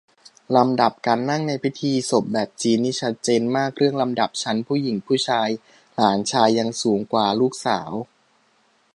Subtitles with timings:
[0.55, 5.49] ลำดับการนั่งในพิธีศพแบบจีนนี่ชัดเจนมากเรื่องลำดับชั้นผู้หญิงผู้ชาย
[5.95, 7.91] หลานชายยังสูงกว่าลูกสาว